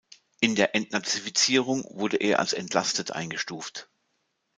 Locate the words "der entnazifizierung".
0.55-1.83